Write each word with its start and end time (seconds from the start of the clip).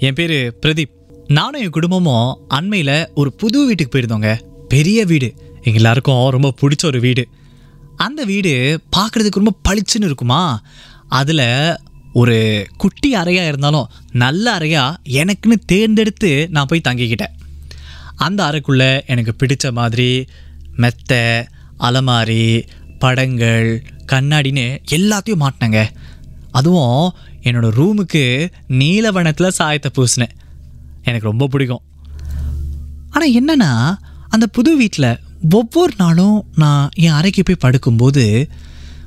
என் 0.00 0.12
பேர் 0.12 0.58
பிரதீப். 0.66 0.90
நானும் 1.28 1.60
என் 1.60 1.70
குடும்பமும் 1.70 2.38
அண்மையில் 2.48 3.08
ஒரு 3.14 3.32
புது 3.32 3.66
வீட்டுக்கு 3.66 3.98
போயிருந்தோங்க. 3.98 4.40
பெரிய 4.68 5.04
வீடு. 5.04 5.34
எங்கள் 5.54 5.74
எல்லாருக்கும் 5.74 6.30
ரொம்ப 6.30 6.54
பிடிச்ச 6.60 6.84
ஒரு 6.84 7.00
வீடு. 7.00 7.28
அந்த 7.96 8.24
வீடு 8.24 8.80
பார்க்குறதுக்கு 8.96 9.30
ரொம்ப 9.30 9.52
பளிச்சுன்னு 9.68 10.04
இருக்குமா? 10.04 10.62
அதில் 11.08 11.76
ஒரு 12.12 12.66
குட்டி 12.76 13.14
அறையாக 13.14 13.46
இருந்தாலும் 13.46 13.88
நல்ல 14.12 14.58
அறையாக 14.58 14.96
எனக்குன்னு 15.08 15.64
தேர்ந்தெடுத்து 15.66 16.48
நான் 16.50 16.66
போய் 16.66 16.80
தங்கிக்கிட்டேன். 16.88 17.34
அந்த 18.16 18.44
அறைக்குள்ளே 18.44 19.06
எனக்கு 19.06 19.34
பிடிச்ச 19.38 19.72
மாதிரி 19.72 20.24
மெத்தை 20.76 21.44
அலமாரி 21.78 22.66
படங்கள் 22.98 23.82
கண்ணாடின்னு 24.12 24.78
எல்லாத்தையும் 24.90 25.40
மாட்டினேங்க. 25.40 25.86
அதுவும் 26.50 27.14
என்னோடய 27.42 27.76
ரூமுக்கு 27.78 28.24
நீலவனத்தில் 28.68 29.56
சாயத்தை 29.58 29.90
பூசினேன். 29.96 30.34
எனக்கு 31.02 31.28
ரொம்ப 31.28 31.46
பிடிக்கும். 31.46 31.82
ஆனால் 33.10 33.34
என்னன்னா 33.40 33.72
அந்த 34.28 34.46
புது 34.46 34.76
வீட்டில் 34.76 35.18
ஒவ்வொரு 35.50 35.92
நாளும் 35.96 36.46
நான் 36.54 36.88
என் 36.94 37.18
அறைக்கு 37.18 37.42
போய் 37.42 37.62
படுக்கும்போது 37.64 38.24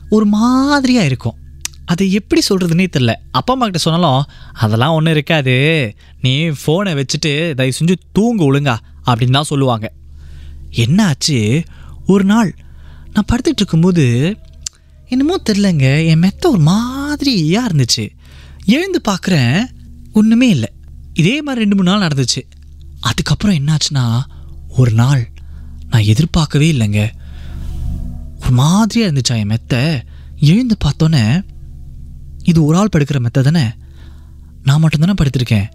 ஒரு 0.10 0.26
மாதிரியாக 0.26 1.06
இருக்கும். 1.06 1.38
அது 1.86 2.12
எப்படி 2.12 2.42
சொல்கிறதுனே 2.50 2.86
தெரில 2.96 3.14
அப்பா 3.32 3.54
அம்மாக்கிட்ட 3.56 3.76
சொன்னாலும் 3.76 4.24
அதெல்லாம் 4.54 4.94
ஒன்றும் 4.94 5.14
இருக்காது. 5.14 5.56
நீ 6.22 6.34
ஃபோனை 6.50 6.92
வச்சுட்டு 7.00 7.32
தயவு 7.54 7.78
செஞ்சு 7.80 7.96
தூங்க 8.12 8.44
ஒழுங்கா 8.44 8.76
அப்படின்னு 9.06 9.38
தான் 9.38 9.52
சொல்லுவாங்க. 9.52 9.92
என்ன 10.70 11.06
ஆச்சு? 11.06 11.64
ஒரு 12.08 12.24
நாள் 12.24 12.56
நான் 13.14 13.30
படுத்துட்டு 13.32 13.62
இருக்கும்போது 13.62 14.06
என்னமோ 15.14 15.36
தெரிலங்க 15.50 15.88
என் 16.12 16.24
மெத்த 16.24 16.50
ஒரு 16.50 16.62
மாதிரியாக 16.72 17.70
இருந்துச்சு. 17.70 18.06
எழுந்து 18.78 19.00
பார்க்குறேன் 19.08 19.58
ஒன்றுமே 20.14 20.48
இல்லை. 20.50 20.70
இதே 21.14 21.36
மாதிரி 21.42 21.64
ரெண்டு 21.64 21.78
மூணு 21.78 21.90
நாள் 21.90 22.06
நடந்துச்சு. 22.08 22.42
அதுக்கப்புறம் 23.10 23.58
என்னாச்சுன்னா 23.58 24.06
ஒரு 24.80 24.92
நாள் 25.02 25.24
நான் 25.90 26.10
எதிர்பார்க்கவே 26.12 26.68
இல்லைங்க. 26.74 27.02
ஒரு 28.42 28.52
மாதிரியாக 28.62 29.12
இருந்துச்சா 29.12 29.38
என் 29.44 29.52
மெத்த? 29.54 30.04
எழுந்து 30.52 30.76
பார்த்தோன்னே 30.86 31.26
இது 32.44 32.60
ஒரு 32.66 32.78
ஆள் 32.78 32.94
படுக்கிற 32.96 33.20
மெத்த 33.20 33.42
தானே? 33.42 33.66
நான் 34.64 34.82
மட்டும்தானே 34.84 35.16
படுத்திருக்கேன். 35.22 35.68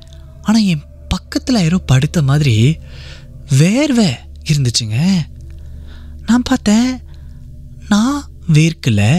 ஆனால் 0.43 0.66
என் 0.72 0.84
பக்கத்தில் 1.09 1.62
யாரோ 1.62 1.78
படுத்த 1.91 2.22
மாதிரி 2.31 2.54
வேர்வை 3.59 4.10
இருந்துச்சுங்க. 4.50 4.97
நான் 6.27 6.48
பார்த்தேன் 6.50 6.91
நான் 7.88 8.19
வேர்க்கலை 8.56 9.10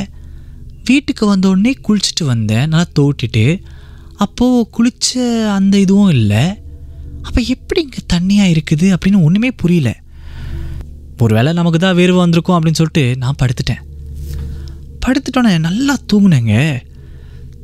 வீட்டுக்கு 0.87 1.23
வந்தோடனே 1.31 1.71
குளிச்சுட்டு 1.87 2.23
வந்தேன். 2.23 2.67
நல்லா 2.71 2.87
தோட்டிட்டு 2.99 3.45
அப்போது 4.25 4.69
குளிச்ச 4.75 5.09
அந்த 5.57 5.75
இதுவும் 5.85 6.13
இல்லை. 6.17 6.43
அப்போ 7.27 7.39
எப்படி 7.55 7.79
இங்கே 7.85 8.01
தண்ணியாக 8.13 8.53
இருக்குது 8.53 8.87
அப்படின்னு 8.95 9.25
ஒன்றுமே 9.27 9.51
புரியல. 9.61 9.89
ஒருவேளை 11.23 11.53
நமக்கு 11.53 11.79
தான் 11.79 11.97
வேர்வை 11.99 12.19
வந்திருக்கும் 12.23 12.55
அப்படின்னு 12.57 12.79
சொல்லிட்டு 12.81 13.05
நான் 13.23 13.39
படுத்துட்டேன். 13.41 13.83
படுத்துட்டோன்னே 15.05 15.53
நல்லா 15.67 15.95
தூங்கினேங்க. 16.11 16.55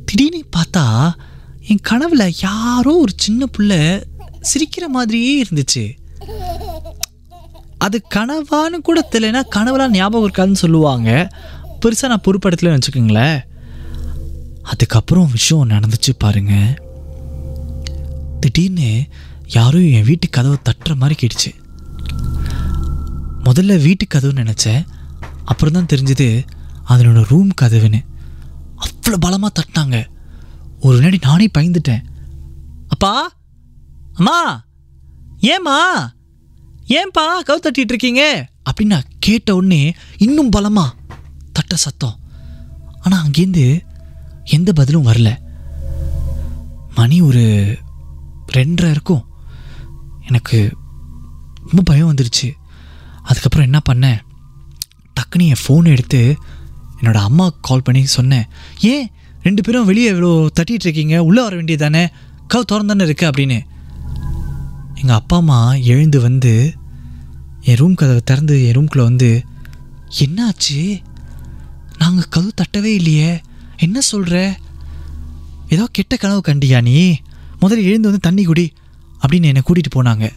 திடீர்னு 0.08 0.42
பார்த்தா 0.56 0.84
என் 1.72 1.86
கனவில் 1.90 2.36
யாரோ 2.46 2.92
ஒரு 3.04 3.12
சின்ன 3.24 3.46
புள்ள 3.54 3.72
சிரிக்கிற 4.50 4.86
மாதிரியே 4.96 5.32
இருந்துச்சு. 5.44 5.84
அது 7.78 8.02
கனவான்னு 8.14 8.80
கூட 8.82 9.08
தெரியலனா 9.10 9.42
கனவுலாம் 9.56 9.88
ஞாபகம் 9.88 10.30
இருக்காதுன்னு 10.30 10.56
சொல்லுவாங்க. 10.56 11.28
பெருசாக 11.86 12.06
நான் 12.06 12.20
பொறுப்படுத்தலன்னு 12.24 12.80
வச்சுக்கோங்களேன். 12.80 13.42
அதுக்கப்புறம் 14.62 15.30
விஷயம் 15.30 15.70
நடந்துச்சு 15.70 16.12
பாருங்க. 16.18 16.74
திடீர்னு 18.40 19.06
யாரும் 19.46 19.90
என் 19.90 20.04
வீட்டு 20.04 20.28
கதவை 20.28 20.58
தட்டுற 20.64 20.96
மாதிரி 20.96 21.26
கேட்டுச்சு. 21.26 21.54
முதல்ல 23.44 23.82
வீட்டு 23.82 24.06
கதவுன்னு 24.14 24.54
நினச்சேன். 24.54 24.86
அப்புறம் 25.44 25.74
தான் 25.74 25.98
தெரிஞ்சது 25.98 26.46
அதனோட 26.88 27.24
ரூம் 27.28 27.48
கதவுன்னு. 27.62 28.04
அவ்வளோ 28.76 29.16
பலமாக 29.20 29.62
தட்டினாங்க. 29.62 30.04
ஒரு 30.80 30.96
வினாடி 30.96 31.18
நானே 31.20 31.50
பயந்துட்டேன். 31.58 32.02
அப்பா! 32.88 33.32
அம்மா! 34.14 34.64
ஏம்மா? 35.38 36.14
ஏன்பா 36.88 37.24
கவு 37.46 37.56
தட்டிட்டு 37.62 37.92
இருக்கீங்க 37.92 38.48
அப்படின்னு 38.70 38.84
நான் 38.84 39.02
கேட்ட 39.18 39.54
உடனே 39.54 39.94
இன்னும் 40.16 40.50
பலமா 40.50 40.84
தட்ட 41.52 41.76
சத்தம். 41.76 42.18
ஆனால் 43.00 43.26
அங்கேருந்து 43.26 43.80
எந்த 44.44 44.72
பதிலும் 44.72 45.06
வரல. 45.06 45.36
மணி 46.94 47.20
ஒரு 47.20 47.76
ரெண்டரை 48.52 48.90
இருக்கும். 48.90 49.26
எனக்கு 50.26 50.72
ரொம்ப 51.58 51.82
பயம் 51.84 52.14
வந்துருச்சு. 52.14 52.52
அதுக்கப்புறம் 53.22 53.72
என்ன 53.72 53.80
பண்ணேன்? 53.92 54.18
டக்குன்னு 55.20 55.46
என் 55.46 55.62
ஃபோன் 55.68 55.84
எடுத்து 55.84 56.36
என்னோட 57.00 57.16
அம்மாவுக்கு 57.16 57.58
கால் 57.62 57.82
பண்ணி 57.82 58.06
சொன்னேன். 58.06 58.46
ஏன் 58.80 59.10
ரெண்டு 59.42 59.62
பேரும் 59.62 59.84
வெளியே 59.84 60.12
இவ்வளோ 60.12 60.46
தட்டிகிட்டு 60.60 60.86
இருக்கீங்க 60.88 61.24
உள்ளே 61.24 61.42
வர 61.42 61.54
வேண்டியது 61.54 61.84
தானே? 61.84 62.08
கவு 62.54 62.62
திறந்தானே 62.72 63.04
இருக்குது 63.04 63.30
அப்படின்னு. 63.30 63.60
எங்கள் 64.96 65.16
அப்பா 65.16 65.36
அம்மா 65.36 65.74
எழுந்து 65.74 66.20
வந்து 66.20 66.74
என் 67.60 67.76
ரூம் 67.76 67.94
கதவை 67.94 68.20
திறந்து 68.24 68.66
என் 68.66 68.78
ரூம்குள்ளே 68.78 69.02
வந்து 69.02 69.44
என்னாச்சு? 70.18 71.02
நாங்கள் 71.98 72.28
கதவு 72.28 72.52
தட்டவே 72.54 72.94
இல்லையே. 72.94 73.40
என்ன 73.76 74.00
சொல்கிற 74.00 74.58
ஏதோ 75.68 75.88
கெட்ட 75.92 76.16
கனவு 76.16 76.40
கண்டியா 76.46 76.82
நீ? 76.82 77.16
முதல்ல 77.60 77.82
எழுந்து 77.82 78.08
வந்து 78.08 78.18
தண்ணி 78.18 78.44
குடி 78.44 78.72
அப்படின்னு 79.22 79.44
என்னை 79.44 79.62
கூட்டிகிட்டு 79.66 79.98
போனாங்க. 79.98 80.30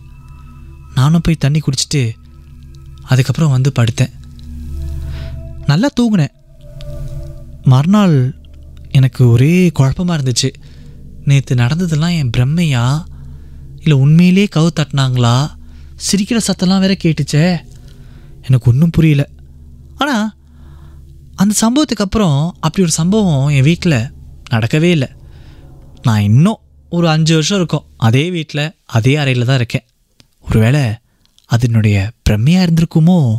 நானும் 0.96 1.22
போய் 1.24 1.36
தண்ணி 1.36 1.60
குடிச்சிட்டு 1.60 2.12
அதுக்கப்புறம் 3.04 3.52
வந்து 3.52 3.72
படுத்தேன். 3.80 4.12
நல்லா 5.66 5.90
தூங்கினேன். 6.02 6.34
மறுநாள் 7.64 8.36
எனக்கு 8.92 9.30
ஒரே 9.30 9.70
குழப்பமாக 9.70 10.22
இருந்துச்சு. 10.22 10.54
நேற்று 11.26 11.56
நடந்ததெல்லாம் 11.56 12.10
என் 12.10 12.30
பிரம்மையா 12.38 13.04
இல்லை 13.82 13.98
உண்மையிலே 13.98 14.48
கவு 14.56 14.68
தட்டினாங்களா? 14.80 15.50
சிரிக்கிற 16.12 16.40
சத்தம்லாம் 16.48 16.80
வேற 16.80 16.96
கேட்டுச்சே. 17.04 17.58
எனக்கு 18.46 18.72
ஒன்றும் 18.72 18.90
புரியல. 18.90 19.30
ஆனால் 19.98 20.32
அந்த 21.36 21.54
சம்பவத்துக்கு 21.62 22.02
அப்புறம் 22.02 22.56
அப்படி 22.60 22.84
ஒரு 22.84 22.92
சம்பவம் 22.92 23.48
என் 23.48 23.64
வீட்டில் 23.64 24.12
நடக்கவே 24.52 24.82
இல்லை. 24.82 25.08
நான் 26.02 26.22
இன்னும் 26.22 26.60
ஒரு 26.90 27.10
அஞ்சு 27.10 27.34
வருஷம் 27.34 27.58
இருக்கும் 27.58 27.86
அதே 27.98 28.32
வீட்டில் 28.32 28.72
அதே 28.86 29.16
அறையில் 29.16 29.46
தான் 29.46 29.56
இருக்கேன். 29.56 29.86
ஒருவேளை 30.48 30.82
அது 31.46 31.66
என்னுடைய 31.66 32.12
பிரம்மையாக 32.30 32.68
இருந்திருக்குமோ? 32.68 33.38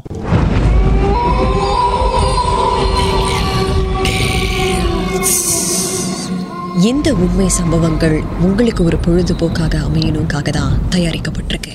இந்த 6.88 7.08
உண்மை 7.14 7.46
சம்பவங்கள் 7.56 8.14
உங்களுக்கு 8.46 8.82
ஒரு 8.84 8.96
பொழுதுபோக்காக 9.06 9.74
அமையணுக்காக 9.86 10.48
தான் 10.58 10.74
தயாரிக்கப்பட்டிருக்கு. 10.94 11.74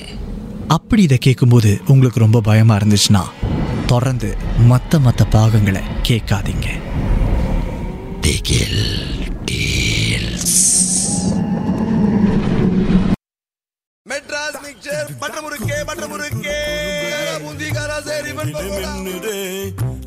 அப்படி 0.76 1.02
இதை 1.02 1.18
கேட்கும்போது 1.18 1.70
உங்களுக்கு 1.92 2.22
ரொம்ப 2.24 2.40
பயமா 2.40 2.76
இருந்துச்சுன்னா 2.76 3.22
தொடர்ந்து 3.92 4.30
மற்ற 4.70 4.98
மற்ற 5.06 5.24
பாகங்களை 5.34 5.82
கேட்காதீங்க. 6.08 6.68
மெட்ராஸ் 14.06 14.58
மிக்சர் 14.64 15.08
பட்ட 15.22 15.36
முறுக்கே 15.44 15.78
பட்ட 15.90 16.06
முறுக்கே 16.12 16.58
பூந்திகாரா 17.44 17.98
சரி 18.08 18.32
பண்போடா 18.38 18.92
மின்னுதே 19.04 19.40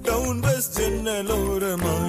டவுன் 0.04 0.42
பஸ் 0.46 0.70
ஜன்னலோரமாய். 0.80 2.09